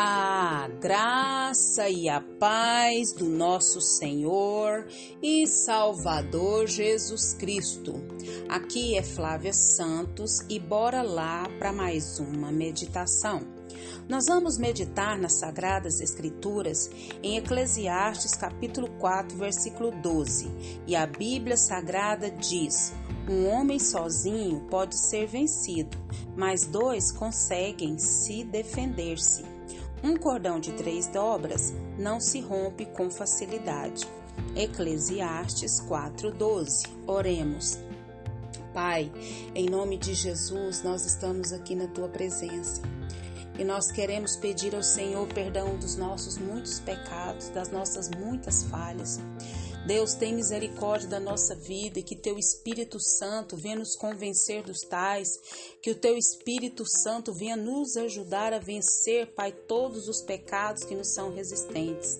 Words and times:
A 0.00 0.68
graça 0.80 1.88
e 1.88 2.08
a 2.08 2.20
paz 2.20 3.12
do 3.12 3.24
nosso 3.24 3.80
Senhor 3.80 4.86
e 5.20 5.44
Salvador 5.44 6.68
Jesus 6.68 7.34
Cristo. 7.34 7.94
Aqui 8.48 8.96
é 8.96 9.02
Flávia 9.02 9.52
Santos 9.52 10.38
e 10.48 10.60
bora 10.60 11.02
lá 11.02 11.48
para 11.58 11.72
mais 11.72 12.20
uma 12.20 12.52
meditação. 12.52 13.40
Nós 14.08 14.26
vamos 14.26 14.56
meditar 14.56 15.18
nas 15.18 15.40
Sagradas 15.40 16.00
Escrituras 16.00 16.88
em 17.20 17.36
Eclesiastes 17.36 18.36
capítulo 18.36 18.88
4, 19.00 19.36
versículo 19.36 19.90
12. 19.90 20.48
E 20.86 20.94
a 20.94 21.08
Bíblia 21.08 21.56
Sagrada 21.56 22.30
diz: 22.30 22.92
Um 23.28 23.48
homem 23.48 23.80
sozinho 23.80 24.60
pode 24.70 24.96
ser 24.96 25.26
vencido, 25.26 25.98
mas 26.36 26.66
dois 26.66 27.10
conseguem 27.10 27.98
se 27.98 28.44
defender-se. 28.44 29.57
Um 30.02 30.16
cordão 30.16 30.60
de 30.60 30.72
três 30.72 31.08
dobras 31.08 31.72
não 31.98 32.20
se 32.20 32.40
rompe 32.40 32.86
com 32.86 33.10
facilidade. 33.10 34.06
Eclesiastes 34.54 35.80
4:12. 35.80 36.84
Oremos. 37.06 37.78
Pai, 38.72 39.10
em 39.54 39.68
nome 39.68 39.98
de 39.98 40.14
Jesus, 40.14 40.82
nós 40.84 41.04
estamos 41.04 41.52
aqui 41.52 41.74
na 41.74 41.88
tua 41.88 42.08
presença. 42.08 42.80
E 43.58 43.64
nós 43.64 43.90
queremos 43.90 44.36
pedir 44.36 44.72
ao 44.76 44.84
Senhor 44.84 45.26
perdão 45.26 45.76
dos 45.76 45.96
nossos 45.96 46.38
muitos 46.38 46.78
pecados, 46.78 47.48
das 47.48 47.72
nossas 47.72 48.08
muitas 48.08 48.62
falhas. 48.62 49.18
Deus, 49.86 50.14
tem 50.14 50.34
misericórdia 50.34 51.08
da 51.08 51.20
nossa 51.20 51.54
vida 51.54 51.98
e 51.98 52.02
que 52.02 52.16
teu 52.16 52.38
Espírito 52.38 53.00
Santo 53.00 53.56
venha 53.56 53.76
nos 53.76 53.96
convencer 53.96 54.62
dos 54.62 54.80
tais, 54.80 55.28
que 55.82 55.90
o 55.90 55.94
teu 55.94 56.16
Espírito 56.16 56.84
Santo 56.86 57.32
venha 57.32 57.56
nos 57.56 57.96
ajudar 57.96 58.52
a 58.52 58.58
vencer, 58.58 59.34
Pai, 59.34 59.52
todos 59.52 60.08
os 60.08 60.20
pecados 60.20 60.84
que 60.84 60.94
nos 60.94 61.14
são 61.14 61.32
resistentes. 61.32 62.18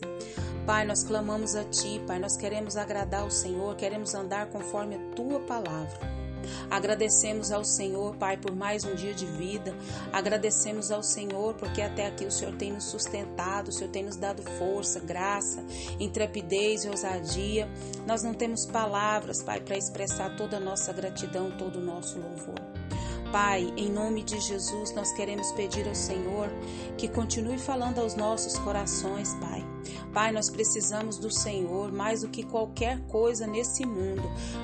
Pai, 0.67 0.87
nós 0.87 1.03
clamamos 1.03 1.55
a 1.55 1.65
Ti, 1.65 2.01
Pai, 2.07 2.19
nós 2.19 2.37
queremos 2.37 2.77
agradar 2.77 3.27
o 3.27 3.31
Senhor, 3.31 3.77
queremos 3.77 4.15
andar 4.15 4.51
conforme 4.51 4.97
a 4.97 5.15
Tua 5.15 5.41
palavra. 5.41 6.28
Agradecemos 6.71 7.51
ao 7.53 7.65
Senhor, 7.65 8.17
Pai, 8.17 8.37
por 8.37 8.55
mais 8.55 8.85
um 8.85 8.95
dia 8.95 9.15
de 9.15 9.27
vida. 9.27 9.75
Agradecemos 10.13 10.91
ao 10.91 11.03
Senhor 11.03 11.55
porque 11.55 11.83
até 11.83 12.07
aqui 12.07 12.25
o 12.25 12.31
Senhor 12.31 12.55
tem 12.55 12.73
nos 12.73 12.85
sustentado, 12.85 13.69
o 13.69 13.73
Senhor 13.73 13.91
tem 13.91 14.05
nos 14.05 14.17
dado 14.17 14.43
força, 14.59 15.01
graça, 15.01 15.65
intrepidez 15.99 16.85
e 16.85 16.89
ousadia. 16.89 17.69
Nós 18.07 18.23
não 18.23 18.35
temos 18.35 18.67
palavras, 18.67 19.43
Pai, 19.43 19.61
para 19.61 19.77
expressar 19.77 20.37
toda 20.37 20.57
a 20.57 20.61
nossa 20.61 20.93
gratidão, 20.93 21.51
todo 21.51 21.79
o 21.79 21.83
nosso 21.83 22.19
louvor. 22.19 22.88
Pai, 23.33 23.71
em 23.77 23.91
nome 23.91 24.23
de 24.23 24.41
Jesus, 24.41 24.95
nós 24.95 25.13
queremos 25.13 25.53
pedir 25.53 25.87
ao 25.87 25.95
Senhor 25.95 26.49
que 26.97 27.07
continue 27.09 27.59
falando 27.59 27.99
aos 27.99 28.15
nossos 28.15 28.59
corações, 28.59 29.35
Pai. 29.35 29.63
Pai, 30.15 30.33
nós 30.33 30.49
precisamos 30.49 31.19
do 31.19 31.31
Senhor 31.31 31.93
mais 31.93 32.23
do 32.23 32.29
que 32.29 32.43
qualquer 32.43 32.99
coisa 33.07 33.47
nesse 33.47 33.85
mundo. 33.85 34.23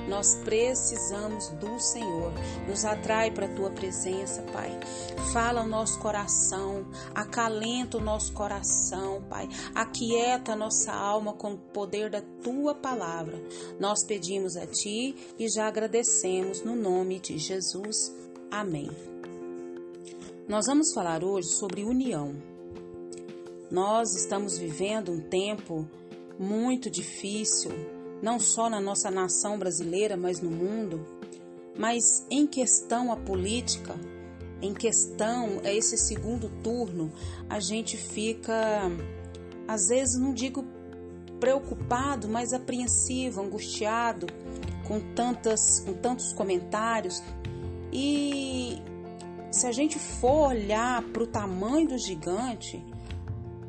Nós 0.09 0.35
precisamos 0.43 1.49
do 1.49 1.79
Senhor. 1.79 2.33
Nos 2.67 2.83
atrai 2.83 3.29
para 3.29 3.45
a 3.45 3.53
tua 3.53 3.69
presença, 3.69 4.41
Pai. 4.51 4.71
Fala 5.31 5.61
ao 5.61 5.67
nosso 5.67 5.99
coração, 5.99 6.87
acalenta 7.13 7.97
o 7.97 8.01
nosso 8.01 8.33
coração, 8.33 9.23
Pai. 9.29 9.47
Aquieta 9.75 10.53
a 10.53 10.55
nossa 10.55 10.91
alma 10.91 11.33
com 11.33 11.53
o 11.53 11.57
poder 11.57 12.09
da 12.09 12.21
tua 12.43 12.73
palavra. 12.73 13.41
Nós 13.79 14.03
pedimos 14.03 14.57
a 14.57 14.65
ti 14.65 15.15
e 15.37 15.47
já 15.49 15.67
agradecemos 15.67 16.63
no 16.63 16.75
nome 16.75 17.19
de 17.19 17.37
Jesus. 17.37 18.24
Amém. 18.57 18.89
Nós 20.47 20.67
vamos 20.67 20.93
falar 20.93 21.25
hoje 21.25 21.49
sobre 21.49 21.83
união. 21.83 22.33
Nós 23.69 24.15
estamos 24.15 24.57
vivendo 24.57 25.11
um 25.11 25.19
tempo 25.19 25.85
muito 26.39 26.89
difícil, 26.89 27.71
não 28.23 28.39
só 28.39 28.69
na 28.69 28.79
nossa 28.79 29.11
nação 29.11 29.59
brasileira, 29.59 30.15
mas 30.15 30.39
no 30.39 30.49
mundo. 30.49 31.05
Mas 31.77 32.25
em 32.31 32.47
questão 32.47 33.11
a 33.11 33.17
política, 33.17 33.93
em 34.61 34.73
questão 34.73 35.59
a 35.61 35.73
esse 35.73 35.97
segundo 35.97 36.49
turno, 36.63 37.11
a 37.49 37.59
gente 37.59 37.97
fica, 37.97 38.89
às 39.67 39.89
vezes, 39.89 40.17
não 40.17 40.33
digo 40.33 40.63
preocupado, 41.41 42.29
mas 42.29 42.53
apreensivo, 42.53 43.41
angustiado 43.41 44.27
com 44.87 45.01
tantas, 45.13 45.81
com 45.81 45.91
tantos 45.91 46.31
comentários, 46.31 47.21
e 47.97 48.81
se 49.49 49.65
a 49.65 49.71
gente 49.71 49.97
for 49.97 50.49
olhar 50.49 51.01
para 51.01 51.23
o 51.23 51.27
tamanho 51.27 51.87
do 51.87 51.97
gigante, 51.97 52.83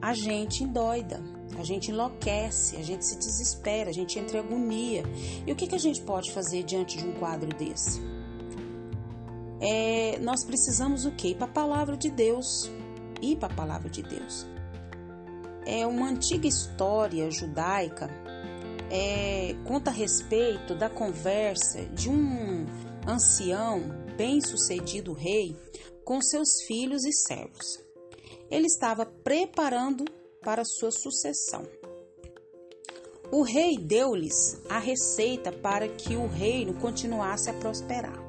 a 0.03 0.13
gente 0.13 0.65
endoida, 0.65 1.23
a 1.57 1.63
gente 1.63 1.93
enlouquece, 1.93 2.75
a 2.75 2.83
gente 2.83 3.07
se 3.07 3.17
desespera, 3.17 3.89
a 3.89 3.93
gente 3.93 4.19
entra 4.19 4.39
em 4.39 4.41
agonia. 4.41 5.05
E 5.47 5.53
o 5.53 5.55
que, 5.55 5.69
que 5.69 5.77
a 5.77 5.79
gente 5.79 6.01
pode 6.01 6.33
fazer 6.33 6.65
diante 6.65 6.99
de 6.99 7.07
um 7.07 7.13
quadro 7.13 7.57
desse? 7.57 8.03
É, 9.61 10.19
nós 10.19 10.43
precisamos 10.43 11.05
o 11.05 11.13
quê? 11.13 11.29
Ir 11.29 11.37
para 11.37 11.47
a 11.47 11.51
palavra 11.51 11.97
de 11.97 12.11
Deus. 12.11 12.69
Ir 13.23 13.37
para 13.37 13.53
a 13.53 13.57
palavra 13.57 13.89
de 13.89 14.03
Deus. 14.03 14.45
É 15.65 15.87
uma 15.87 16.09
antiga 16.09 16.49
história 16.49 17.31
judaica 17.31 18.11
é, 18.91 19.55
conta 19.65 19.91
a 19.91 19.93
respeito 19.93 20.75
da 20.75 20.89
conversa 20.89 21.85
de 21.87 22.09
um 22.09 22.67
ancião 23.07 24.06
bem-sucedido 24.17 25.13
rei 25.13 25.57
com 26.05 26.21
seus 26.21 26.63
filhos 26.67 27.05
e 27.05 27.13
servos. 27.13 27.79
Ele 28.51 28.67
estava 28.67 29.05
preparando 29.05 30.05
para 30.43 30.65
sua 30.65 30.91
sucessão. 30.91 31.67
O 33.31 33.43
rei 33.43 33.77
deu-lhes 33.77 34.61
a 34.69 34.79
receita 34.79 35.51
para 35.51 35.89
que 35.89 36.15
o 36.15 36.29
reino 36.29 36.75
continuasse 36.75 37.51
a 37.51 37.55
prosperar. 37.55 38.25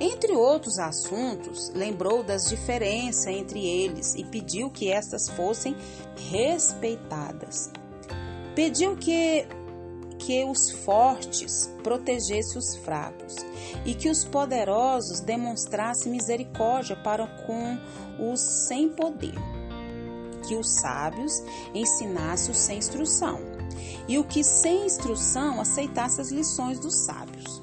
Entre 0.00 0.32
outros 0.32 0.80
assuntos, 0.80 1.70
lembrou 1.70 2.24
das 2.24 2.48
diferenças 2.48 3.28
entre 3.28 3.64
eles 3.64 4.16
e 4.16 4.24
pediu 4.24 4.68
que 4.68 4.90
estas 4.90 5.28
fossem 5.28 5.76
respeitadas. 6.28 7.70
Pediu 8.56 8.96
que 8.96 9.46
que 10.26 10.44
os 10.44 10.70
fortes 10.70 11.68
protegessem 11.82 12.58
os 12.58 12.76
fracos 12.76 13.36
e 13.84 13.94
que 13.94 14.08
os 14.08 14.24
poderosos 14.24 15.20
demonstrassem 15.20 16.12
misericórdia 16.12 16.96
para 16.96 17.26
com 17.26 17.78
os 18.18 18.40
sem 18.40 18.88
poder, 18.88 19.34
que 20.46 20.54
os 20.54 20.70
sábios 20.80 21.42
ensinassem 21.74 22.52
os 22.52 22.58
sem 22.58 22.78
instrução 22.78 23.40
e 24.06 24.18
o 24.18 24.24
que 24.24 24.44
sem 24.44 24.86
instrução 24.86 25.60
aceitasse 25.60 26.20
as 26.20 26.30
lições 26.30 26.78
dos 26.78 27.04
sábios, 27.04 27.62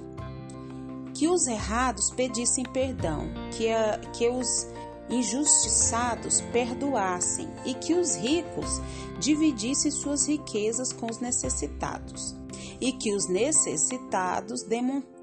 que 1.13 1.27
os 1.27 1.47
errados 1.47 2.11
pedissem 2.11 2.65
perdão, 2.65 3.29
que, 3.51 3.69
a, 3.71 3.99
que 4.13 4.27
os 4.27 4.67
injustiçados 5.09 6.41
perdoassem 6.51 7.49
e 7.65 7.73
que 7.73 7.93
os 7.93 8.15
ricos 8.15 8.81
dividissem 9.19 9.91
suas 9.91 10.27
riquezas 10.27 10.93
com 10.93 11.09
os 11.09 11.19
necessitados 11.19 12.38
e 12.81 12.91
que 12.91 13.13
os 13.13 13.27
necessitados 13.27 14.65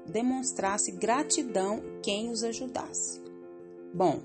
demonstrasse 0.05 0.91
gratidão 0.91 1.81
quem 2.01 2.29
os 2.29 2.43
ajudasse. 2.43 3.21
Bom, 3.93 4.19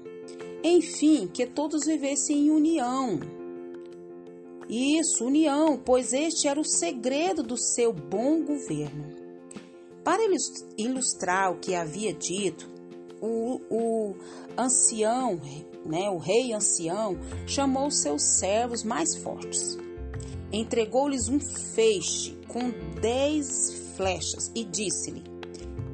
enfim, 0.62 1.26
que 1.26 1.47
todos 1.47 1.87
vivessem 1.87 2.47
em 2.47 2.50
união. 2.50 3.19
Isso, 4.69 5.26
união, 5.26 5.81
pois 5.82 6.12
este 6.12 6.47
era 6.47 6.60
o 6.60 6.65
segredo 6.65 7.43
do 7.43 7.56
seu 7.56 7.93
bom 7.93 8.43
governo. 8.43 9.22
Para 10.04 10.22
ilustrar 10.76 11.53
o 11.53 11.59
que 11.59 11.75
havia 11.75 12.12
dito, 12.12 12.69
o, 13.20 13.60
o 13.70 14.17
ancião, 14.58 15.40
né, 15.87 16.11
o 16.11 16.19
rei 16.19 16.52
ancião, 16.52 17.17
chamou 17.46 17.90
seus 17.90 18.23
servos 18.23 18.82
mais 18.82 19.17
fortes. 19.17 19.78
Entregou-lhes 20.52 21.28
um 21.28 21.40
feixe 21.40 22.38
com 22.46 22.70
dez 23.00 23.94
flechas 23.96 24.50
e 24.54 24.64
disse-lhe: 24.64 25.22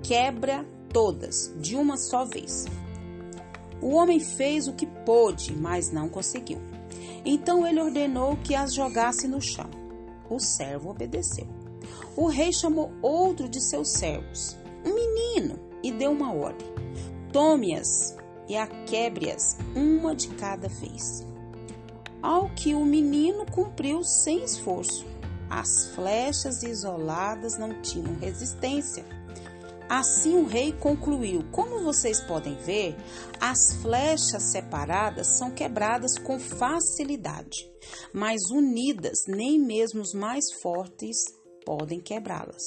Quebra 0.02 0.66
todas 0.92 1.54
de 1.60 1.76
uma 1.76 1.96
só 1.96 2.24
vez. 2.24 2.66
O 3.80 3.94
homem 3.94 4.18
fez 4.18 4.66
o 4.66 4.72
que 4.72 4.86
pôde, 4.86 5.54
mas 5.56 5.92
não 5.92 6.08
conseguiu. 6.08 6.60
Então 7.24 7.66
ele 7.66 7.80
ordenou 7.80 8.36
que 8.38 8.54
as 8.54 8.74
jogasse 8.74 9.28
no 9.28 9.40
chão. 9.40 9.70
O 10.28 10.38
servo 10.38 10.90
obedeceu. 10.90 11.46
O 12.16 12.26
rei 12.26 12.52
chamou 12.52 12.90
outro 13.00 13.48
de 13.48 13.60
seus 13.60 13.90
servos, 13.90 14.56
um 14.84 14.94
menino, 14.94 15.58
e 15.82 15.92
deu 15.92 16.10
uma 16.10 16.34
ordem: 16.34 16.66
Tome-as 17.32 18.16
e 18.48 18.56
aquebre-as 18.56 19.56
uma 19.76 20.16
de 20.16 20.28
cada 20.28 20.68
vez. 20.68 21.27
Ao 22.22 22.48
que 22.50 22.74
o 22.74 22.84
menino 22.84 23.46
cumpriu 23.46 24.02
sem 24.02 24.44
esforço. 24.44 25.06
As 25.48 25.88
flechas 25.94 26.62
isoladas 26.62 27.58
não 27.58 27.80
tinham 27.80 28.14
resistência. 28.16 29.04
Assim 29.88 30.36
o 30.36 30.46
rei 30.46 30.72
concluiu: 30.72 31.42
Como 31.50 31.82
vocês 31.82 32.20
podem 32.20 32.54
ver, 32.56 32.94
as 33.40 33.74
flechas 33.80 34.50
separadas 34.52 35.38
são 35.38 35.50
quebradas 35.50 36.18
com 36.18 36.38
facilidade, 36.38 37.70
mas 38.12 38.50
unidas, 38.50 39.20
nem 39.26 39.58
mesmo 39.58 40.02
os 40.02 40.12
mais 40.12 40.52
fortes 40.60 41.16
podem 41.64 42.00
quebrá-las. 42.00 42.64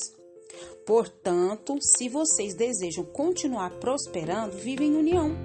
Portanto, 0.86 1.78
se 1.80 2.10
vocês 2.10 2.56
desejam 2.56 3.06
continuar 3.06 3.72
prosperando, 3.80 4.58
vivem 4.58 4.94
em 4.94 4.98
união, 4.98 5.36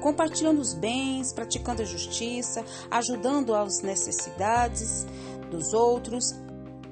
compartilhando 0.00 0.60
os 0.60 0.74
bens, 0.74 1.32
praticando 1.32 1.82
a 1.82 1.84
justiça, 1.84 2.64
ajudando 2.90 3.54
às 3.54 3.82
necessidades 3.82 5.06
dos 5.50 5.72
outros. 5.72 6.34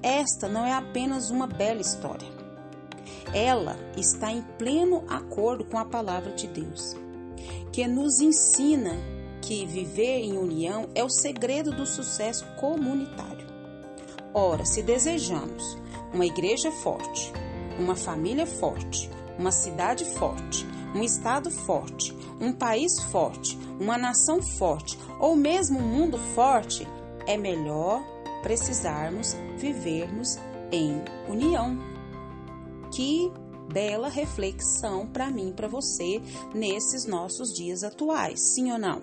Esta 0.03 0.49
não 0.49 0.65
é 0.65 0.73
apenas 0.73 1.31
uma 1.31 1.47
bela 1.47 1.81
história 1.81 2.39
ela 3.35 3.77
está 3.97 4.33
em 4.33 4.43
pleno 4.59 5.05
acordo 5.09 5.65
com 5.65 5.79
a 5.79 5.85
palavra 5.85 6.33
de 6.33 6.47
Deus, 6.47 6.97
que 7.73 7.87
nos 7.87 8.21
ensina 8.21 8.97
que 9.43 9.67
viver 9.67 10.21
em 10.21 10.37
união 10.37 10.89
é 10.95 11.05
o 11.05 11.11
segredo 11.11 11.73
do 11.73 11.87
sucesso 11.87 12.47
comunitário. 12.59 13.47
Ora, 14.35 14.65
se 14.65 14.83
desejamos 14.83 15.77
uma 16.13 16.27
igreja 16.27 16.71
forte, 16.71 17.33
uma 17.79 17.97
família 17.97 18.47
forte, 18.47 19.11
uma 19.39 19.53
cidade 19.53 20.05
forte, 20.05 20.67
um 20.95 21.03
estado 21.03 21.51
forte, 21.51 22.17
um 22.41 22.53
país 22.53 22.99
forte, 23.11 23.59
uma 23.81 23.99
nação 23.99 24.43
forte 24.43 24.99
ou 25.19 25.37
mesmo 25.37 25.79
um 25.79 25.87
mundo 25.87 26.19
forte, 26.35 26.87
é 27.27 27.37
melhor 27.37 28.03
precisarmos 28.43 29.35
vivermos 29.57 30.39
em 30.73 31.03
união. 31.29 31.79
Que 32.95 33.31
bela 33.73 34.09
reflexão 34.09 35.07
para 35.07 35.31
mim, 35.31 35.53
para 35.55 35.69
você, 35.69 36.21
nesses 36.55 37.05
nossos 37.05 37.53
dias 37.53 37.85
atuais, 37.85 38.55
sim 38.55 38.73
ou 38.73 38.79
não? 38.79 39.03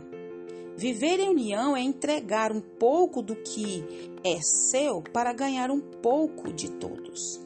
Viver 0.76 1.20
em 1.20 1.30
união 1.30 1.78
é 1.78 1.82
entregar 1.82 2.52
um 2.52 2.60
pouco 2.60 3.22
do 3.22 3.36
que 3.36 4.12
é 4.24 4.42
seu 4.42 5.02
para 5.02 5.32
ganhar 5.32 5.72
um 5.72 5.80
pouco 5.80 6.52
de 6.52 6.70
todos. 6.72 7.45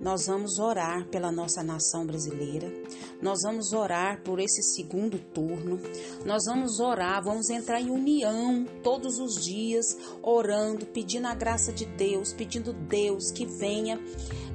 Nós 0.00 0.26
vamos 0.26 0.58
orar 0.58 1.06
pela 1.08 1.32
nossa 1.32 1.62
nação 1.62 2.06
brasileira, 2.06 2.72
nós 3.20 3.40
vamos 3.42 3.72
orar 3.72 4.22
por 4.22 4.38
esse 4.38 4.62
segundo 4.62 5.18
turno, 5.18 5.80
nós 6.24 6.44
vamos 6.46 6.78
orar, 6.78 7.22
vamos 7.22 7.50
entrar 7.50 7.80
em 7.80 7.90
união 7.90 8.64
todos 8.82 9.18
os 9.18 9.44
dias, 9.44 9.96
orando, 10.22 10.86
pedindo 10.86 11.26
a 11.26 11.34
graça 11.34 11.72
de 11.72 11.84
Deus, 11.84 12.32
pedindo 12.32 12.72
Deus 12.72 13.32
que 13.32 13.44
venha 13.44 13.98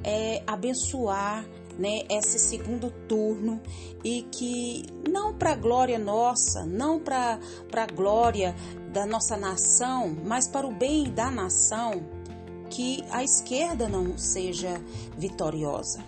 é, 0.02 0.42
abençoar 0.46 1.46
né, 1.78 2.02
esse 2.08 2.38
segundo 2.38 2.90
turno 3.08 3.60
e 4.02 4.22
que 4.22 4.84
não 5.10 5.34
para 5.34 5.54
glória 5.54 5.98
nossa, 5.98 6.64
não 6.64 7.00
para 7.00 7.38
a 7.72 7.86
glória 7.86 8.54
da 8.92 9.04
nossa 9.04 9.36
nação, 9.36 10.16
mas 10.24 10.46
para 10.46 10.66
o 10.66 10.72
bem 10.72 11.10
da 11.10 11.30
nação, 11.30 12.04
que 12.74 13.04
a 13.10 13.22
esquerda 13.22 13.88
não 13.88 14.18
seja 14.18 14.82
vitoriosa. 15.16 16.04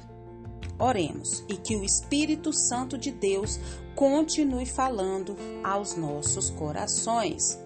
Oremos 0.79 1.45
e 1.49 1.57
que 1.57 1.77
o 1.77 1.85
Espírito 1.85 2.53
Santo 2.53 2.99
de 2.99 3.13
Deus 3.13 3.61
continue 3.95 4.67
falando 4.67 5.37
aos 5.63 5.97
nossos 5.97 6.51
corações. 6.51 7.57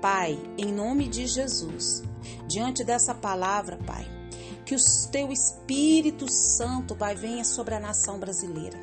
Pai, 0.00 0.38
em 0.56 0.72
nome 0.72 1.06
de 1.06 1.26
Jesus, 1.26 2.02
diante 2.48 2.82
dessa 2.82 3.14
palavra, 3.14 3.78
Pai, 3.86 4.15
que 4.66 4.74
o 4.74 4.78
teu 5.12 5.32
Espírito 5.32 6.26
Santo 6.28 6.96
vai 6.96 7.14
venha 7.14 7.44
sobre 7.44 7.76
a 7.76 7.80
nação 7.80 8.18
brasileira. 8.18 8.76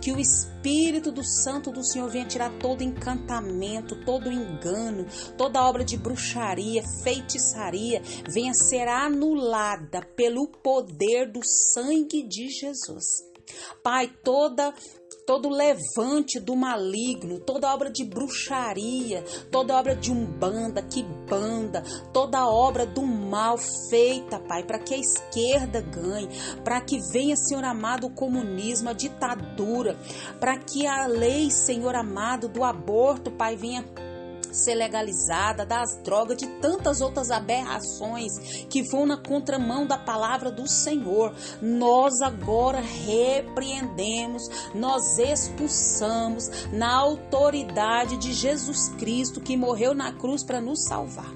Que 0.00 0.10
o 0.10 0.18
Espírito 0.18 1.12
do 1.12 1.22
Santo 1.22 1.70
do 1.70 1.84
Senhor 1.84 2.08
venha 2.08 2.24
tirar 2.24 2.50
todo 2.58 2.82
encantamento, 2.82 4.02
todo 4.04 4.32
engano, 4.32 5.06
toda 5.36 5.62
obra 5.62 5.84
de 5.84 5.98
bruxaria, 5.98 6.82
feitiçaria, 7.04 8.02
venha 8.26 8.54
ser 8.54 8.88
anulada 8.88 10.00
pelo 10.16 10.48
poder 10.48 11.30
do 11.30 11.40
sangue 11.44 12.22
de 12.22 12.48
Jesus. 12.48 13.04
Pai, 13.82 14.10
toda 14.24 14.74
todo 15.26 15.48
levante 15.48 16.38
do 16.38 16.54
maligno, 16.54 17.40
toda 17.40 17.74
obra 17.74 17.90
de 17.90 18.04
bruxaria, 18.04 19.24
toda 19.50 19.76
obra 19.76 19.96
de 19.96 20.12
umbanda, 20.12 20.80
que 20.80 21.02
banda, 21.02 21.82
toda 22.12 22.46
obra 22.46 22.86
do 22.86 23.02
mal 23.02 23.58
feita, 23.90 24.38
Pai, 24.38 24.62
para 24.62 24.78
que 24.78 24.94
a 24.94 24.98
esquerda 24.98 25.80
ganhe, 25.80 26.28
para 26.62 26.80
que 26.80 27.00
venha, 27.12 27.36
Senhor 27.36 27.64
amado, 27.64 28.06
o 28.06 28.14
comunismo, 28.14 28.88
a 28.88 28.92
ditadura, 28.92 29.98
para 30.38 30.56
que 30.58 30.86
a 30.86 31.08
lei, 31.08 31.50
Senhor 31.50 31.96
amado, 31.96 32.48
do 32.48 32.62
aborto, 32.62 33.30
Pai, 33.32 33.56
venha 33.56 33.84
ser 34.56 34.74
legalizada, 34.74 35.64
das 35.64 35.96
drogas, 36.02 36.36
de 36.36 36.46
tantas 36.60 37.00
outras 37.00 37.30
aberrações 37.30 38.66
que 38.68 38.82
vão 38.82 39.06
na 39.06 39.16
contramão 39.16 39.86
da 39.86 39.98
palavra 39.98 40.50
do 40.50 40.68
Senhor. 40.68 41.34
Nós 41.60 42.20
agora 42.22 42.80
repreendemos, 42.80 44.48
nós 44.74 45.18
expulsamos 45.18 46.50
na 46.72 46.94
autoridade 46.94 48.16
de 48.16 48.32
Jesus 48.32 48.88
Cristo 48.98 49.40
que 49.40 49.56
morreu 49.56 49.94
na 49.94 50.12
cruz 50.12 50.42
para 50.42 50.60
nos 50.60 50.84
salvar. 50.84 51.34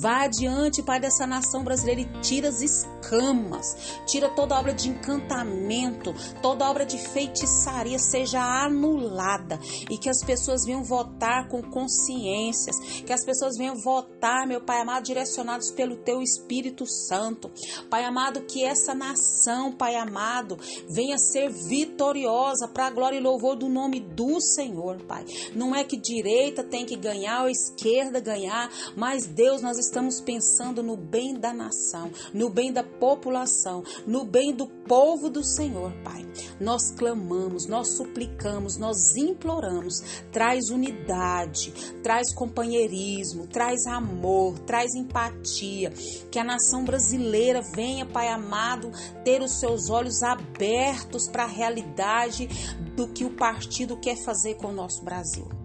Vá 0.00 0.24
adiante, 0.24 0.82
Pai, 0.82 1.00
dessa 1.00 1.26
nação 1.26 1.64
brasileira 1.64 2.02
e 2.02 2.20
tira 2.20 2.48
as 2.48 2.60
escamas, 2.60 3.98
tira 4.06 4.28
toda 4.28 4.58
obra 4.58 4.74
de 4.74 4.90
encantamento, 4.90 6.14
toda 6.42 6.68
obra 6.68 6.84
de 6.84 6.98
feitiçaria 6.98 7.98
seja 7.98 8.40
anulada 8.40 9.58
e 9.90 9.96
que 9.96 10.10
as 10.10 10.22
pessoas 10.22 10.64
venham 10.66 10.84
votar 10.84 11.48
com 11.48 11.62
consciências, 11.62 12.76
que 13.06 13.12
as 13.12 13.24
pessoas 13.24 13.56
venham 13.56 13.74
votar, 13.76 14.46
meu 14.46 14.60
Pai 14.60 14.80
amado, 14.80 15.04
direcionados 15.04 15.70
pelo 15.70 15.96
Teu 15.96 16.20
Espírito 16.20 16.86
Santo. 16.86 17.50
Pai 17.88 18.04
amado, 18.04 18.42
que 18.42 18.62
essa 18.64 18.94
nação, 18.94 19.72
Pai 19.72 19.94
amado, 19.96 20.58
venha 20.90 21.16
ser 21.16 21.50
vitoriosa 21.50 22.68
para 22.68 22.86
a 22.88 22.90
glória 22.90 23.16
e 23.16 23.22
louvor 23.22 23.56
do 23.56 23.68
nome 23.68 24.00
do 24.00 24.40
Senhor, 24.42 25.00
Pai. 25.04 25.24
Não 25.54 25.74
é 25.74 25.84
que 25.84 25.96
direita 25.96 26.62
tem 26.62 26.84
que 26.84 26.96
ganhar 26.96 27.44
ou 27.44 27.48
esquerda 27.48 28.20
ganhar, 28.20 28.70
mas 28.94 29.26
Deus, 29.26 29.62
nós 29.62 29.85
estamos 29.86 30.20
pensando 30.20 30.82
no 30.82 30.96
bem 30.96 31.34
da 31.34 31.52
nação, 31.52 32.10
no 32.34 32.50
bem 32.50 32.72
da 32.72 32.82
população, 32.82 33.82
no 34.06 34.24
bem 34.24 34.54
do 34.54 34.66
povo 34.66 35.30
do 35.30 35.44
Senhor, 35.44 35.92
Pai. 36.04 36.26
Nós 36.60 36.90
clamamos, 36.90 37.66
nós 37.66 37.96
suplicamos, 37.96 38.76
nós 38.76 39.16
imploramos. 39.16 40.02
Traz 40.30 40.70
unidade, 40.70 41.72
traz 42.02 42.34
companheirismo, 42.34 43.46
traz 43.46 43.86
amor, 43.86 44.58
traz 44.60 44.94
empatia. 44.94 45.90
Que 46.30 46.38
a 46.38 46.44
nação 46.44 46.84
brasileira 46.84 47.60
venha, 47.62 48.04
Pai 48.04 48.28
amado, 48.28 48.90
ter 49.24 49.40
os 49.40 49.60
seus 49.60 49.88
olhos 49.88 50.22
abertos 50.22 51.28
para 51.28 51.44
a 51.44 51.48
realidade 51.48 52.48
do 52.96 53.08
que 53.08 53.24
o 53.24 53.30
partido 53.30 53.96
quer 53.96 54.16
fazer 54.16 54.54
com 54.54 54.68
o 54.68 54.72
nosso 54.72 55.04
Brasil. 55.04 55.55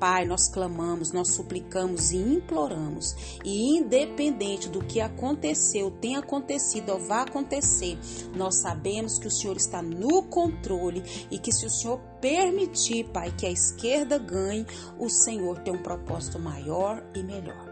Pai, 0.00 0.24
nós 0.24 0.48
clamamos, 0.48 1.12
nós 1.12 1.28
suplicamos 1.28 2.10
e 2.10 2.16
imploramos, 2.16 3.38
e 3.44 3.76
independente 3.76 4.66
do 4.70 4.82
que 4.82 4.98
aconteceu, 4.98 5.90
tem 5.90 6.16
acontecido 6.16 6.92
ou 6.92 6.98
vai 6.98 7.20
acontecer, 7.20 7.98
nós 8.34 8.62
sabemos 8.62 9.18
que 9.18 9.26
o 9.26 9.30
Senhor 9.30 9.58
está 9.58 9.82
no 9.82 10.22
controle 10.22 11.02
e 11.30 11.38
que 11.38 11.52
se 11.52 11.66
o 11.66 11.70
Senhor 11.70 12.00
permitir, 12.18 13.10
Pai, 13.10 13.30
que 13.30 13.44
a 13.44 13.50
esquerda 13.50 14.16
ganhe, 14.16 14.66
o 14.98 15.10
Senhor 15.10 15.58
tem 15.58 15.74
um 15.74 15.82
propósito 15.82 16.38
maior 16.38 17.04
e 17.14 17.22
melhor. 17.22 17.68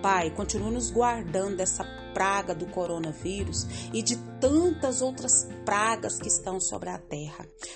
Pai, 0.00 0.30
continue 0.30 0.70
nos 0.70 0.90
guardando 0.90 1.56
dessa 1.56 1.84
praga 2.14 2.54
do 2.54 2.66
coronavírus 2.66 3.66
e 3.92 4.02
de 4.02 4.16
tantas 4.40 5.02
outras 5.02 5.48
pragas 5.64 6.18
que 6.18 6.28
estão 6.28 6.60
sobre 6.60 6.88
a 6.88 6.98
terra. 6.98 7.46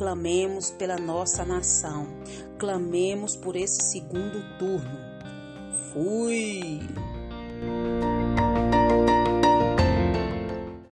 Clamemos 0.00 0.70
pela 0.70 0.96
nossa 0.96 1.44
nação, 1.44 2.06
clamemos 2.58 3.36
por 3.36 3.54
esse 3.54 3.82
segundo 3.82 4.42
turno. 4.58 4.98
Fui! 5.92 6.80